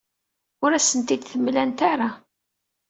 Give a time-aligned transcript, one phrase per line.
[0.63, 2.09] Ur asen-ten-id-mlant ara.